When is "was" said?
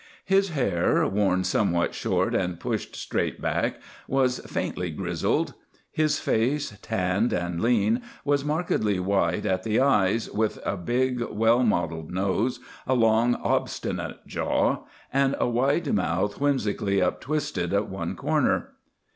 4.07-4.39, 8.25-8.43